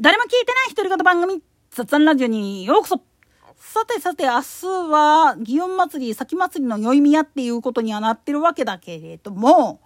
[0.00, 3.02] 誰も聞いてない独り言番組、雑談ラジオにようこそ
[3.58, 9.82] さてさて、明日は、祇園祭り、先祭りの宵宮っていうことにはなってるわけだけれども、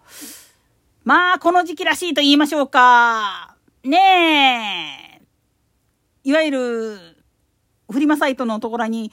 [1.02, 3.56] まあ、この時期らしいと言いましょうか。
[3.82, 5.22] ねえ。
[6.22, 6.98] いわゆる、
[7.90, 9.10] フリマサイトのところに、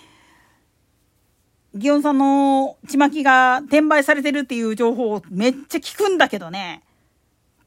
[1.75, 6.83] 祇園さんのちまきが転売されてるっていう情報をめっちゃ聞くんだけどね。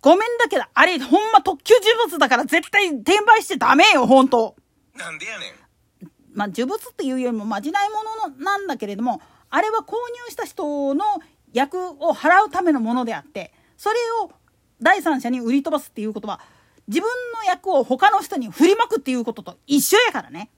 [0.04, 4.54] ごめんだけど、あれ、ほんま特級呪物だから絶対転売しちゃダメよ、ほんと。
[4.94, 5.64] なんでやねん。
[6.34, 7.96] まあ、呪物っていうよりもまじないも
[8.28, 11.04] のなんだけれどもあれは購入した人の
[11.52, 14.32] 役を払うためのものであってそれを
[14.82, 16.40] 第三者に売り飛ばすっていうことは
[16.88, 20.50] 自分の役を他の人に振りまくっていうことと一緒やからね。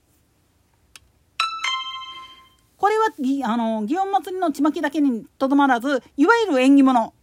[2.77, 3.05] これは
[3.45, 7.13] あの祇園祭のちまきだけにとどまらずいわゆる縁起物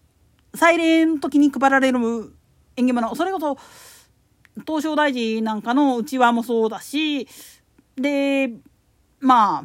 [0.54, 1.98] 祭礼の時に配られる
[2.76, 3.58] 縁起物それこそ
[4.66, 7.28] 東照大寺なんかのうちわもそうだし
[7.96, 8.50] で
[9.20, 9.64] ま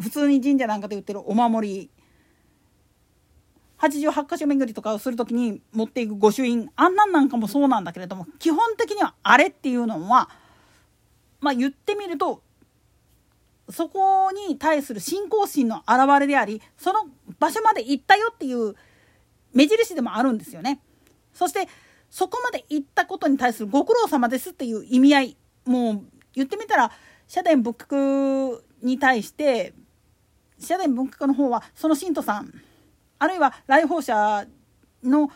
[0.00, 1.90] 普通に神社なんかで売ってるお守り
[3.78, 10.28] 88箇所巡りとかをする時に持っていく御朱印あんなんなんかもそうなんだけれども基本的にはあれっていうのは
[11.40, 12.42] まあ言ってみると
[13.68, 17.06] そこに対する信仰心の表れでありその
[17.38, 18.76] 場所まで行ったよっていう
[19.52, 20.80] 目印でもあるんですよね。
[21.32, 21.68] そして
[22.10, 26.02] そこまで行ったことに対するご苦労様ですっていう意味合いもう
[26.34, 26.92] 言ってみたら
[27.26, 29.72] 社殿仏閣に対して
[30.58, 32.52] 社殿仏閣の方はその信徒さん
[33.18, 34.46] あるいは来訪者
[35.02, 35.30] の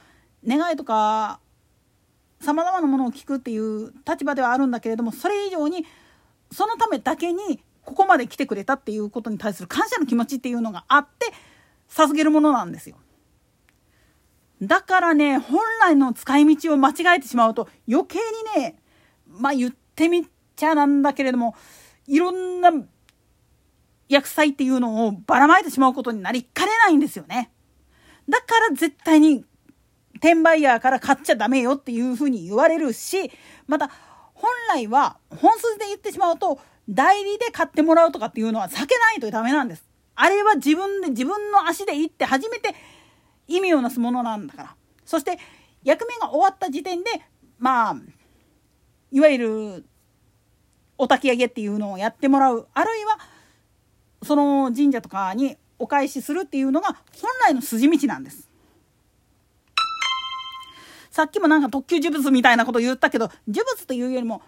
[0.47, 1.41] 願いとか
[2.41, 5.87] さまざまなものを聞くっていう立場ではあるんだけれどもそれ以上に
[6.53, 11.33] そのためだけにここまで来てくれたっていうことに対する感謝の気持ちっていうのがあって
[11.89, 12.97] 授けるものなんですよ。
[14.63, 18.19] だからね本来の使い道を間違えてしまうと余計
[18.57, 18.77] にね
[19.27, 20.27] まあ言ってみ
[20.57, 21.55] ちゃなんだけれども
[22.07, 22.71] いろんな
[24.09, 27.51] 薬剤っていうのをばらまいてしまうことになりかねないんですよね。
[28.29, 29.45] だから絶対に
[30.17, 33.31] 転売ヤーから買っちゃダメよっていうふうに言われるし
[33.67, 33.91] また
[34.35, 36.59] 本来は本筋で言ってしまうと
[36.89, 39.85] 代理で買ってもらうとかっていうのは避けないとダメなんです。
[40.15, 42.75] あれは自分で自分の足で行って初めて
[43.49, 44.77] 意味をなすものなんだから。
[45.05, 45.39] そして
[45.85, 47.11] 役目が終わった時点で
[47.59, 47.97] まあ
[49.13, 49.85] いわゆる
[50.99, 53.19] お焚き上げっていうのをやってもらうあるいは
[54.23, 56.89] その神社とかにお返しするっていうのが
[57.21, 58.51] 本来の筋道なんです。
[61.11, 64.43] さっきもなんか特級呪物みたいなこと言ったけど呪物というよりも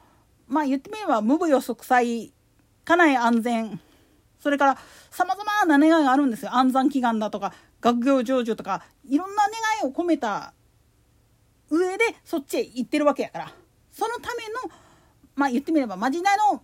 [0.49, 2.31] まあ言ってみれば無無予測災
[2.85, 3.81] 家内安全
[4.39, 4.79] それから
[5.11, 10.53] さまざまな願いがあるんですよ安産祈願だとか学業成就とかいろんな願いを込めた
[11.71, 13.53] 上でそっちへ行ってるわけやから
[13.91, 14.75] そのための
[15.35, 16.63] まあ言ってみればまじないの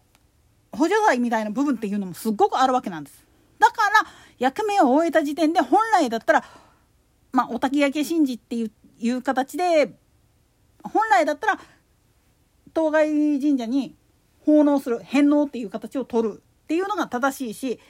[0.72, 3.24] 補助剤みたいな部分っていうのもすごくあるわけなんです。
[3.58, 6.44] だから役目を終えた時点で本来だったら
[7.32, 9.94] まあお焚き上げ神事っていういう形で
[10.82, 11.60] 本来だったら
[12.72, 13.94] 当該神社に
[14.44, 17.80] 奉納する返納っていう形を取るっていうのが正しいし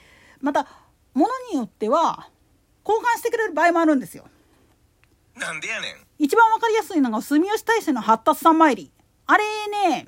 [0.41, 0.67] また
[1.15, 2.29] ものによっては
[2.85, 4.25] 交換してくれる場合もあるんですよ。
[5.37, 5.97] なんでやねん。
[6.19, 8.91] 一番わかりやすいのが住吉大社の発達三参り。
[9.27, 9.45] あれ
[9.93, 10.07] ね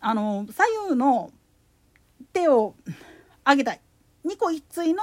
[0.00, 1.30] あの左右の
[2.32, 2.74] 手を
[3.46, 3.72] 上げた
[4.24, 5.02] 2個一対の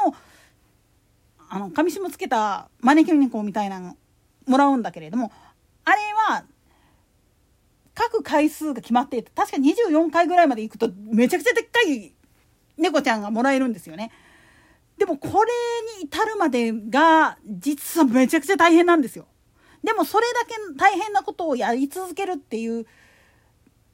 [1.50, 3.96] あの紙紐つけた招き猫みたいなの
[4.48, 5.32] もらうんだけれども
[5.86, 5.98] あれ
[6.30, 6.46] は
[7.96, 12.14] 書く回数が決まっていて確か24回ぐらいまでいくとめちゃくちゃでっかい
[12.78, 14.12] 猫ちゃんがもらえるんですよね。
[15.04, 15.52] でもこれ
[16.00, 19.28] に至るまでが実はめちゃくちゃ大変なんですよ。
[19.84, 22.86] でもそれだけ大変なことをやり続けるっていう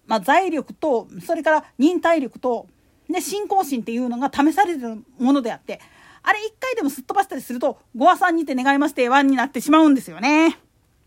[0.09, 2.67] まあ、財力とそれから忍耐力と
[3.07, 5.79] で信仰心っていうのが試されるものであって
[6.23, 10.59] あれ一回でもすっ飛ばしたりするとご破産にて願いましてワンになってしまうんですよね。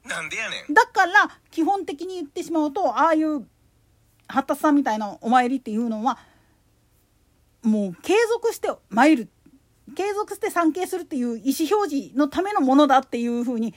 [0.05, 0.73] なんでやねん。
[0.75, 1.13] だから
[1.51, 3.45] 基本的に言ってしまうとああいう
[4.29, 6.19] 八達さんみたいなお参りっていうのは
[7.63, 9.29] もう継続して参る
[9.95, 13.75] 継続して参詣するっていう意思表示のためのものだっていうふうに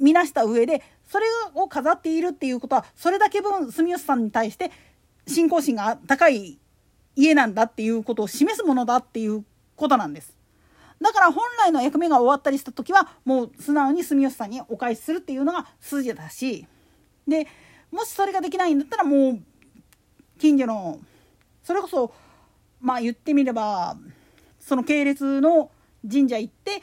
[0.00, 4.70] 見なした上でそれを飾っているっていうことはそれだけ分住吉さんに対して
[5.26, 6.58] 信仰心が高い
[7.16, 9.44] 家なんだっていうことを示すものだっていう
[9.76, 10.34] ことなんです。
[11.00, 16.66] だから本来の役目が終わったりした時はもう素直に住吉さんにお返しするっていうのが筋だし
[17.26, 17.46] で
[17.90, 19.40] もしそれができないんだったらもう
[20.38, 21.00] 近所の
[21.62, 22.14] それこそ
[22.80, 23.96] まあ言ってみれば
[24.64, 25.70] その系列の
[26.10, 26.82] 神社行って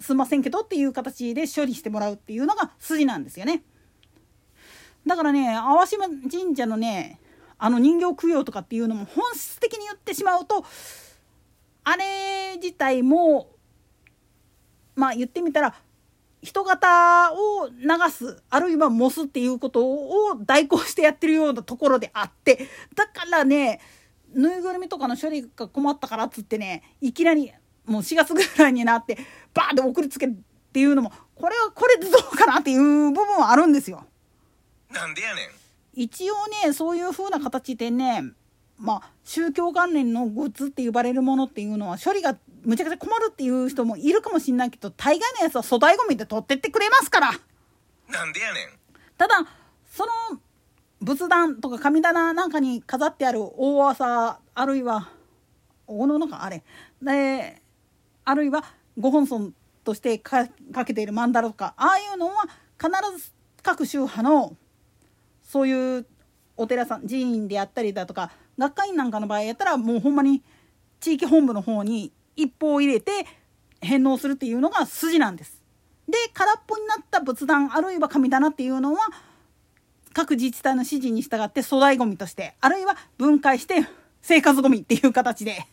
[0.00, 3.62] すんませんけどっていう形で処理してもらうっていうのが筋なんですよね。
[5.06, 7.20] だからね淡島神社のね
[7.58, 10.64] あの人形供養とかっていうのも本質的に言ってしまうと
[11.84, 13.50] あれ自体も
[14.96, 15.74] まあ言ってみたら
[16.42, 22.66] 人型を流すあるいは模すっていうことを代行してやってるようなところであって
[22.96, 23.80] だからね
[24.34, 27.52] ぬいぐるみとかの処理が困ったからっつってねいきなり
[27.86, 29.18] もう4月ぐらいになって
[29.54, 30.34] バーンって送りつけるっ
[30.72, 34.06] ていうのもこれはこれでどうかなっていう部分はあるんですよ。
[34.90, 35.48] なんでやねん。
[35.94, 36.34] 一応
[36.64, 38.24] ねそういう風な形でね
[38.78, 47.32] まあ宗教関連のグッズって呼ばれるものっていうのは処理がむちゃくちゃ困るっていう人もいるかもしんないけど大概のやつは粗大ごみで取ってってくれますから。
[48.08, 48.78] なんでやねん。
[49.18, 49.34] ただ
[49.90, 50.40] その
[51.02, 55.10] 仏壇とか神棚なんかに飾ってある大朝あるいは
[55.88, 56.62] 大物かあれ
[57.02, 57.60] で
[58.24, 58.64] あるいは
[58.96, 59.52] ご本尊
[59.82, 60.46] としてか
[60.86, 62.44] けている曼荼羅とかああいうのは
[62.80, 62.90] 必
[63.20, 63.32] ず
[63.62, 64.56] 各宗派の
[65.42, 66.06] そういう
[66.56, 70.42] お寺さん寺院であったりだとか学会員なんかの場合やったらもうほんまに
[71.00, 73.26] 地域本部の方に一報を入れて
[73.80, 75.60] 返納するっていうのが筋なんです。
[76.06, 79.00] で空っぽになった仏壇あるいは神棚っていうのは
[80.12, 83.86] 各自治体の指示に従って粗大ごみとしてあるいは分解して
[84.20, 85.66] 生活ごみっていう形で。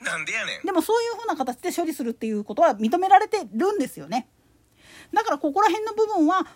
[0.00, 0.66] なんでやねん。
[0.66, 4.28] でもそういうふうな形で処理するっていうことは認められてるんですよね。
[5.12, 6.46] だからここら辺の部分は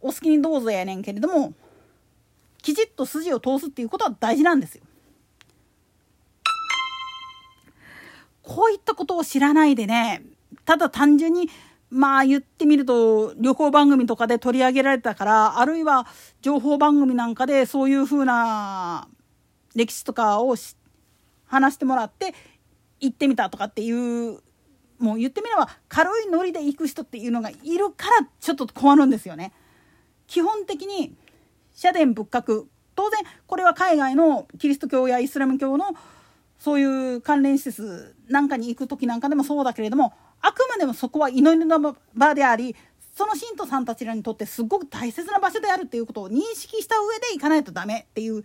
[0.00, 1.52] お好きにどうぞやねんけれども
[2.62, 4.84] きちっと筋を通すっていうことは大事なんですよ。
[8.42, 10.22] こういったことを知らないでね
[10.64, 11.50] ただ単純に
[11.90, 16.06] まあ言ってみると旅行番組とかで取り上げられたからあるいは
[16.42, 19.08] 情報番組なんかでそういうふうな
[19.74, 20.54] 歴史とかを
[21.46, 22.34] 話してもらって
[23.00, 24.40] 行ってみたとかっていう
[24.98, 29.52] もう言ってみれば軽いノリで行く人っていうのがいるからちょっと困るんですよね。
[30.26, 31.14] 基本的に
[31.74, 32.64] 社殿仏閣
[32.94, 35.86] 当然これは海外のキリスト教やイスラム教の
[36.58, 42.74] そういう関連施設なんかに行く時なんかでもそうだけれどもあくまでもそこは祈りの場であり
[43.14, 48.44] その信徒さんたちらにとってすごく大切な場所であるっていうことを認識した上で行かないとダメっていう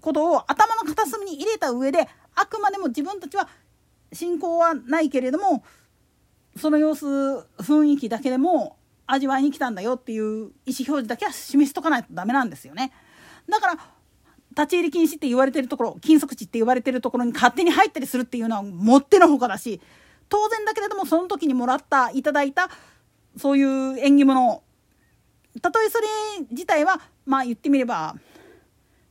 [0.00, 3.48] ことを頭の片隅に入れた上であくまでも自分たちは
[4.12, 5.64] 信仰はないけれども
[6.56, 8.76] その様子雰囲気だけでも
[9.06, 12.92] 味わいに来たんだよっていう意思表示だけは示しとかないとダメなんですよね。
[13.48, 13.78] だから
[14.50, 19.80] 立ち入り禁止って言われてるところ禁足地って言われてるところに勝手に入ったりするっていうのはもってのほかだし
[20.28, 22.70] 当然だけれどもその時にもらったいただいた
[23.36, 24.62] そういう縁起物
[25.60, 26.06] たとえそれ
[26.50, 28.16] 自体はまあ言ってみれば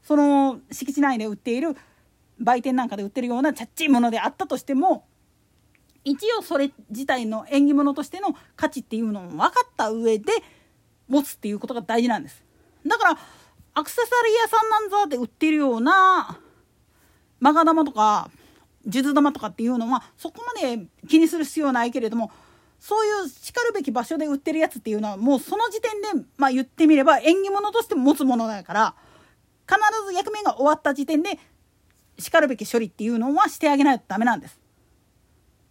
[0.03, 1.75] その敷地内で売っている
[2.39, 5.05] 売店なんかで売ってるようなちゃっちいものであったとしても
[6.03, 10.31] 一応それ自体の縁起物としての価値っていうのを分かった上で
[11.09, 12.43] 持つっていうことが大事なんです。
[12.85, 13.19] だから
[13.73, 16.39] アクセサリー屋さんなんぞで売ってるような
[17.39, 18.29] マガ玉とか
[18.89, 22.31] 数珠玉とかっていうのはそこまで気にする必要はないけれども
[22.79, 28.95] そういうしかるべき場所で売ってるやつっていうのはもうその時点で、まあ、言ってみれば縁起物として持つものだから
[29.67, 31.39] 必ず役目が終わった時点で
[32.19, 34.59] しかるべき処理っていうのはしてあげないとダメなんです。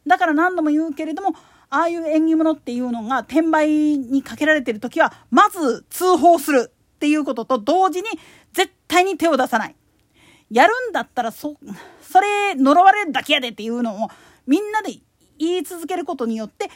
[0.06, 1.34] だから何度も言うけれども
[1.68, 8.08] ああいう縁起物っていうのが転売にかけられてる時はまず通報するっていうことと同時に
[8.52, 9.74] 絶対に手を出さない。
[10.50, 11.56] やるんだったらそ、
[12.00, 14.08] それ呪われるだけやでっていうのを
[14.46, 14.94] みんなで
[15.38, 16.70] 言い続けることによって、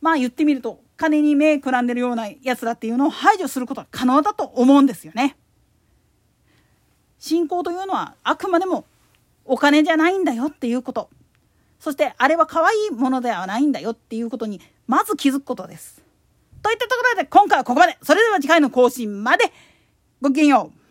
[0.00, 5.36] まあ言ってみると金に目くらんでるような奴らっていうのを排除することは可能だと思うんですよね。
[7.18, 8.84] 信仰というのはあくまでも
[9.44, 11.10] お金じゃないんだよっていうこと。
[11.80, 16.02] そしてあれは可愛いものではないんだよっていうことにまず気づくことです。
[16.62, 17.98] といったところで今回はここまで。
[18.02, 19.52] それでは次回の更新まで
[20.20, 20.83] ごきげんよう。